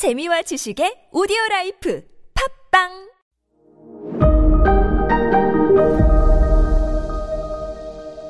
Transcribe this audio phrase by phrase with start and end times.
[0.00, 2.88] 재미와 지식의 audio life 팟빵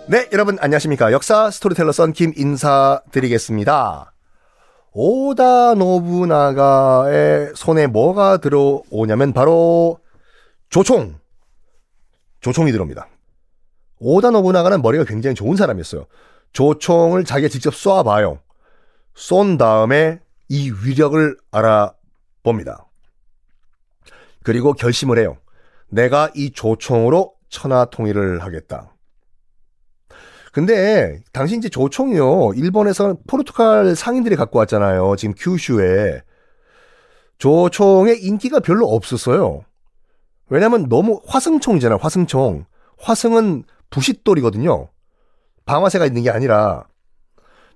[0.08, 1.12] 네, 여러분 안녕하십니까.
[1.12, 4.12] 역사 스토리텔러 썬킴 인사드리겠습니다.
[4.90, 10.00] 오다 노부나가의 손에 뭐가 들어오냐면 바로
[10.70, 11.20] 조총.
[12.40, 13.06] 조총이 들어옵니다.
[14.00, 16.06] 오다 노부나가는 머리가 굉장히 좋은 사람이었어요.
[16.52, 18.40] 조총을 자기가 직접 쏴봐요.
[19.14, 20.18] 쏜 다음에
[20.50, 22.84] 이 위력을 알아봅니다.
[24.42, 25.36] 그리고 결심을 해요.
[25.88, 28.92] 내가 이 조총으로 천하 통일을 하겠다.
[30.52, 32.54] 근데 당시 이제 조총이요.
[32.56, 35.14] 일본에서는 포르투갈 상인들이 갖고 왔잖아요.
[35.16, 36.20] 지금 큐슈에.
[37.38, 39.62] 조총의 인기가 별로 없었어요.
[40.48, 41.98] 왜냐면 너무 화승총이잖아요.
[42.02, 42.64] 화승총.
[42.98, 44.88] 화승은 부싯돌이거든요.
[45.64, 46.88] 방아쇠가 있는 게 아니라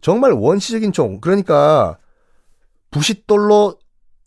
[0.00, 1.20] 정말 원시적인 총.
[1.20, 1.98] 그러니까
[2.94, 3.76] 부싯돌로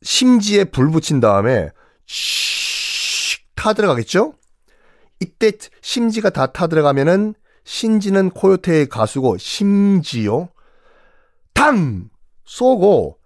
[0.02, 1.70] 심지에 불 붙인 다음에
[2.06, 4.34] 씩 타들어가겠죠?
[5.22, 10.50] 이때 심지가 다 타 들어가면은 신지는 코요테의 가수고 심지요.
[11.54, 12.09] 탕!
[12.44, 13.18] 쏘고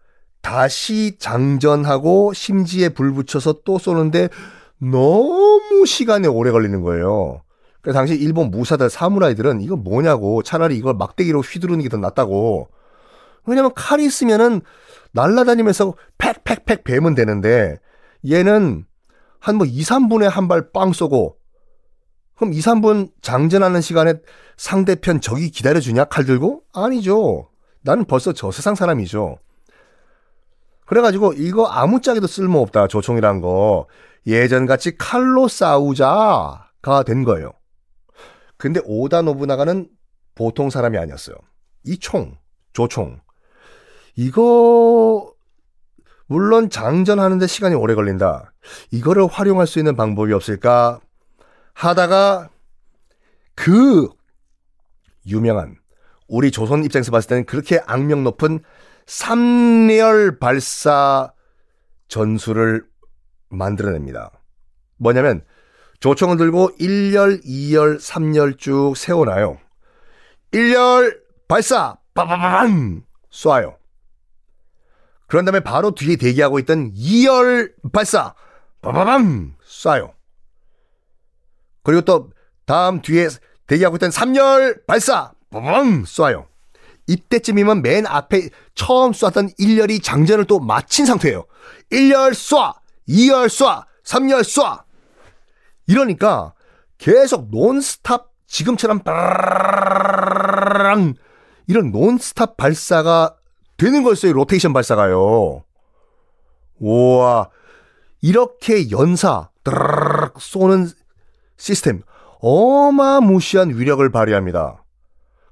[0.41, 4.29] 다시 장전하고 심지에 불 붙여서 또 쏘는데
[4.77, 7.41] 너무 시간이 오래 걸리는 거예요.
[7.81, 12.69] 그 당시 일본 무사들 사무라이들은 이거 뭐냐고 차라리 이걸 막대기로 휘두르는 게 더 낫다고.
[13.47, 14.61] 왜냐면 칼이 있으면은
[15.13, 17.77] 날라다니면서 팩팩팩 베면 되는데
[18.29, 18.85] 얘는
[19.39, 21.37] 한 뭐 2, 3분에 한 발 빵 쏘고
[22.35, 24.13] 그럼 2, 3분 장전하는 시간에
[24.57, 26.05] 상대편 적이 기다려주냐?
[26.05, 26.63] 칼 들고?
[26.73, 27.49] 아니죠.
[27.81, 29.37] 나는 벌써 저 세상 사람이죠.
[30.85, 32.87] 그래가지고 이거 아무짝에도 쓸모없다.
[32.87, 33.87] 조총이란 거.
[34.27, 37.51] 예전같이 칼로 싸우자가 된 거예요.
[38.57, 39.87] 근데 오다 노부나가는
[40.35, 41.35] 보통 사람이 아니었어요.
[41.85, 42.37] 이 총,
[42.73, 43.19] 조총.
[44.15, 44.41] 이거
[46.31, 48.53] 물론 장전하는데 시간이 오래 걸린다.
[48.89, 51.01] 이거를 활용할 수 있는 방법이 없을까
[51.73, 52.47] 하다가
[53.53, 54.07] 그
[55.27, 55.75] 유명한
[56.29, 58.63] 우리 조선 입장에서 봤을 때는 그렇게 악명 높은
[59.07, 61.33] 삼열 발사
[62.07, 62.85] 전술을
[63.49, 64.31] 만들어냅니다.
[64.95, 65.43] 뭐냐면
[65.99, 69.57] 조총을 들고 1열, 2열, 3열 쭉 세워놔요.
[70.53, 73.80] 1열 발사 빠바바방 쏴요.
[75.31, 78.35] 그런 다음에 바로 뒤에 대기하고 있던 2열 발사
[78.81, 80.11] 빠바방 쏴요.
[81.83, 82.31] 그리고 또
[82.65, 83.29] 다음 뒤에
[83.65, 86.47] 대기하고 있던 3열 발사 빠바방 쏴요.
[87.07, 91.45] 이때쯤이면 맨 앞에 처음 쐈던 1열이 장전을 또 마친 상태예요.
[91.93, 92.73] 1열 쏴,
[93.07, 94.83] 2열 쏴, 3열 쏴.
[95.87, 96.53] 이러니까
[96.97, 99.01] 계속 논스탑 지금처럼
[101.67, 103.37] 이런 논스탑 발사가
[103.81, 104.33] 되는 거였어요.
[104.33, 105.63] 로테이션 발사가요.
[106.79, 107.49] 우와.
[108.21, 109.49] 이렇게 연사
[110.39, 110.87] 쏘는
[111.57, 112.03] 시스템
[112.41, 114.83] 어마무시한 위력을 발휘합니다.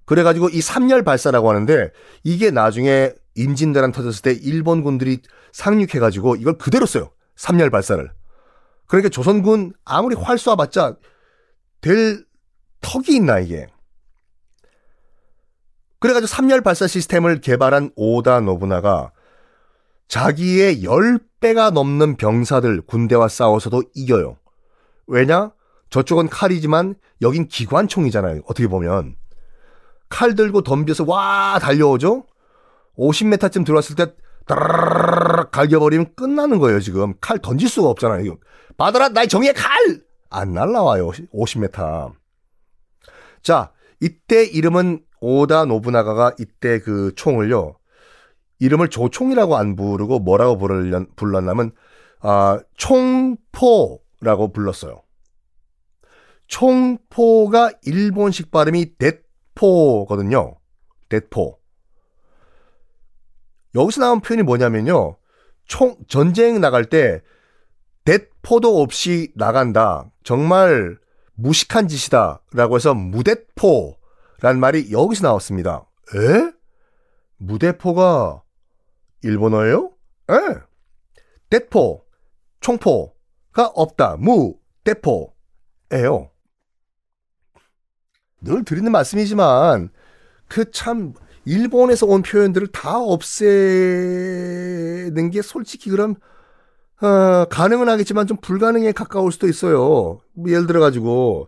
[0.05, 1.91] 그래가지고 이 3열 발사라고 하는데
[2.23, 7.11] 이게 나중에 임진왜란 터졌을 때 일본군들이 상륙해가지고 이걸 그대로 써요.
[7.35, 8.11] 3열 발사를.
[8.85, 10.97] 그러니까 조선군 아무리 활 쏴봤자
[11.81, 12.25] 될
[12.81, 13.65] 턱이 있나 이게.
[15.99, 19.11] 그래가지고 3열 발사 시스템을 개발한 오다 노부나가
[20.07, 24.37] 자기의 10배가 넘는 병사들 군대와 싸워서도 이겨요.
[25.07, 25.51] 왜냐?
[25.89, 28.41] 저쪽은 칼이지만 여긴 기관총이잖아요.
[28.45, 29.15] 어떻게 보면.
[30.07, 32.25] 칼 들고 덤벼서 와 달려오죠?
[32.97, 34.13] 50m쯤 들어왔을 때
[34.47, 37.13] 다르르르 갈겨버리면 끝나는 거예요 지금.
[37.21, 38.37] 칼 던질 수가 없잖아요.
[38.77, 40.01] 받아라 나의 정의의 칼!
[40.31, 42.13] 안 날라와요 50m.
[43.41, 47.75] 자 이때 이름은 오다 노부나가가 이때 그 총을요.
[48.59, 50.57] 이름을 조총이라고 안 부르고 뭐라고
[51.15, 51.71] 불렀냐면
[52.21, 55.01] 아, 총포라고 불렀어요.
[56.47, 60.55] 총포가 일본식 발음이 뎃포거든요.
[61.07, 61.57] 뎃포.
[63.75, 65.17] 여기서 나온 표현이 뭐냐면요.
[65.65, 67.21] 총 전쟁 나갈 때
[68.03, 70.09] 뎃포도 없이 나간다.
[70.23, 70.97] 정말
[71.41, 75.85] 무식한 짓이다라고 해서 무대포란 말이 여기서 나왔습니다.
[76.15, 76.51] 에?
[77.37, 78.43] 무대포가
[79.23, 79.91] 일본어예요?
[80.29, 80.33] 에.
[81.49, 82.05] 뎃포,
[82.59, 84.17] 총포가 없다.
[84.17, 86.29] 무, 대포예요.
[88.41, 89.89] 늘 드리는 말씀이지만
[90.47, 91.13] 그 참
[91.45, 93.49] 일본에서 온 표현들을 다 없애는
[95.31, 96.15] 게 솔직히 그럼
[97.01, 100.19] 어, 가능은 하겠지만 좀 불가능에 가까울 수도 있어요.
[100.33, 101.47] 뭐 예를 들어 가지고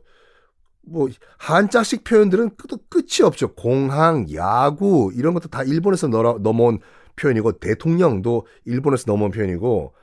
[0.84, 3.54] 뭐 한자식 표현들은 끝, 끝이 없죠.
[3.54, 6.80] 공항, 야구 이런 것도 다 일본에서 넘어, 넘어온
[7.18, 9.94] 표현이고 대통령도 일본에서 넘어온 표현이고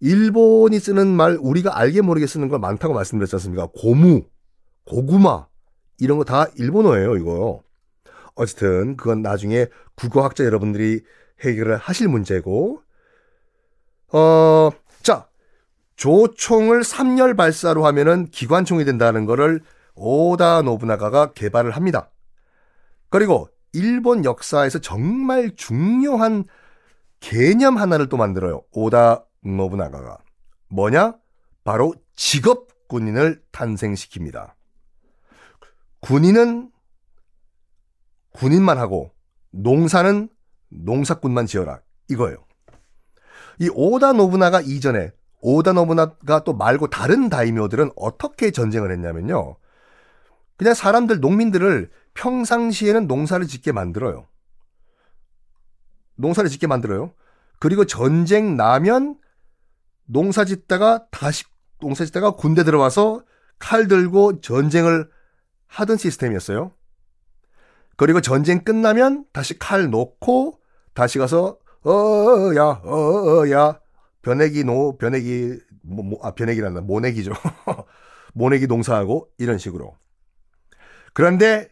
[0.00, 3.68] 일본이 쓰는 말 우리가 알게 모르게 쓰는 걸 많다고 말씀드렸지 않습니까?
[3.74, 4.22] 고무,
[4.86, 5.46] 고구마
[5.98, 7.62] 이런 거 다 일본어예요, 이거.
[8.34, 11.02] 어쨌든 그건 나중에 국어학자 여러분들이
[11.44, 12.80] 해결을 하실 문제고
[14.12, 14.70] 어,
[15.02, 15.28] 자,
[15.96, 19.62] 조총을 3열 발사로 하면은 기관총이 된다는 거를
[19.94, 22.10] 오다 노부나가가 개발을 합니다.
[23.08, 26.44] 그리고 일본 역사에서 정말 중요한
[27.20, 28.62] 개념 하나를 또 만들어요.
[28.72, 30.18] 오다 노부나가가.
[30.68, 31.16] 뭐냐?
[31.64, 34.54] 바로 직업 군인을 탄생시킵니다.
[36.00, 36.70] 군인은
[38.32, 39.12] 군인만 하고
[39.50, 40.28] 농사는
[40.70, 41.80] 농사꾼만 지어라.
[42.08, 42.44] 이거예요.
[43.60, 45.12] 이 오다 노부나가 이전에
[45.42, 49.56] 오다 노부나가 또 말고 다른 다이묘들은 어떻게 전쟁을 했냐면요.
[50.56, 54.26] 그냥 사람들 농민들을 평상시에는 농사를 짓게 만들어요.
[56.16, 57.12] 농사를 짓게 만들어요.
[57.58, 59.18] 그리고 전쟁 나면
[60.06, 61.44] 농사 짓다가 다시
[61.80, 63.22] 농사 짓다가 군대 들어와서
[63.58, 65.08] 칼 들고 전쟁을
[65.66, 66.72] 하던 시스템이었어요.
[67.96, 70.60] 그리고 전쟁 끝나면 다시 칼 놓고
[70.94, 73.80] 다시 가서 어야 어야
[74.22, 77.32] 변액이 노 변액이 뭐, 뭐, 아 변액이란다 모내기죠.
[78.34, 79.96] 모내기 농사하고 이런 식으로.
[81.14, 81.70] 그런데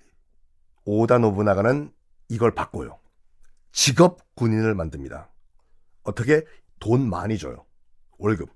[0.84, 1.92] 오다 노부나가는
[2.28, 2.98] 이걸 바꿔요.
[3.72, 5.30] 직업 군인을 만듭니다.
[6.04, 6.44] 어떻게
[6.80, 7.66] 돈 많이 줘요.
[8.18, 8.48] 월급.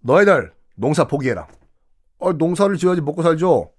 [0.00, 1.48] 너희들 농사 포기해라.
[2.18, 3.72] 어, 농사를 지어야지 먹고 살죠.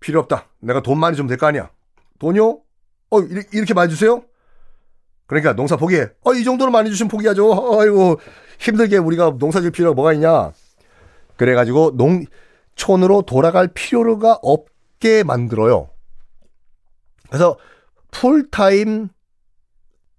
[0.00, 0.48] 필요 없다.
[0.60, 1.70] 내가 돈 많이 주면 될거 아니야.
[2.18, 2.60] 돈요?
[3.10, 3.20] 어,
[3.52, 4.24] 이렇게 많이 주세요?
[5.28, 6.08] 그러니까 농사 포기해.
[6.24, 7.78] 어, 이 정도로 많이 주시면 포기하죠.
[7.78, 8.18] 아이고,
[8.58, 10.52] 힘들게 우리가 농사 질 필요가 뭐가 있냐.
[11.36, 15.90] 그래가지고 농촌으로 돌아갈 필요가 없게 만들어요.
[17.28, 17.56] 그래서
[18.10, 19.10] 풀타임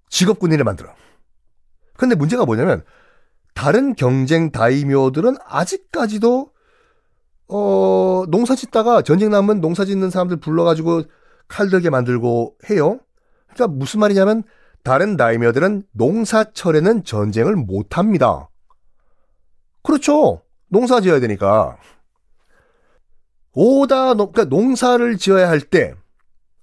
[0.09, 0.93] 직업군인을 만들어.
[1.97, 2.83] 근데 문제가 뭐냐면
[3.53, 6.51] 다른 경쟁 다이묘들은 아직까지도
[7.49, 11.03] 어 농사 짓다가 전쟁 나면 농사 짓는 사람들 불러가지고
[11.47, 12.99] 칼 들게 만들고 해요.
[13.47, 14.43] 그러니까 무슨 말이냐면
[14.83, 18.49] 다른 다이묘들은 농사철에는 전쟁을 못 합니다.
[19.83, 20.41] 그렇죠.
[20.67, 21.77] 농사 지어야 되니까.
[23.53, 25.93] 오다, 그러니까 농사를 지어야 할 때,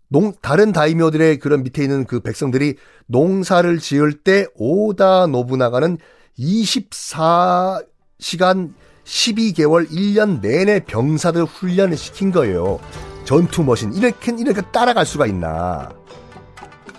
[0.09, 2.77] 농, 다른 다이묘들의 그런 밑에 있는 그 백성들이
[3.07, 5.99] 농사를 지을 때 오다 노부나가는
[6.39, 8.73] 24시간
[9.05, 12.81] 12개월 1년 내내 병사들 훈련을 시킨 거예요.
[13.25, 13.95] 전투 머신.
[13.95, 15.91] 이렇게, 이렇게 따라갈 수가 있나.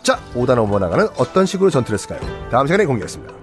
[0.07, 2.21] 자, 오다 노부나가는 어떤 식으로 전투를 했을까요?
[2.49, 3.36] 다음 시간에 공개하겠습니다.